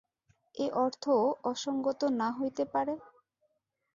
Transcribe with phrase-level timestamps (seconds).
[0.55, 2.93] এ অর্থও অসঙ্গত না হইতে পারে।